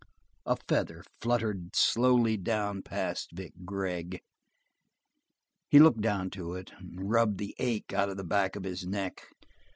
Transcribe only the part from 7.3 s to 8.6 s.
the ache out of the back